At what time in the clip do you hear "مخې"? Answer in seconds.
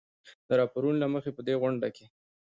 1.13-1.29